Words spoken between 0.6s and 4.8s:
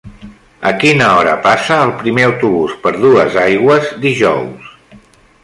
A quina hora passa el primer autobús per Duesaigües dijous?